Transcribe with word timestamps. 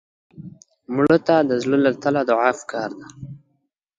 مړه 0.93 1.17
ته 1.27 1.35
د 1.49 1.51
زړه 1.63 1.77
له 1.85 1.91
تله 2.03 2.21
دعا 2.29 2.49
پکار 2.59 2.89
ده 2.99 3.05